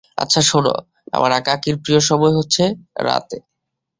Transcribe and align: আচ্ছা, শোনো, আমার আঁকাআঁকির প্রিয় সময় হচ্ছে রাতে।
আচ্ছা, 0.17 0.41
শোনো, 0.41 0.73
আমার 1.13 1.31
আঁকাআঁকির 1.31 1.75
প্রিয় 1.83 1.99
সময় 2.01 2.33
হচ্ছে 2.37 2.63
রাতে। 3.07 3.37